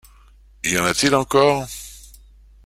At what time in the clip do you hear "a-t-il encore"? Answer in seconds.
0.85-1.67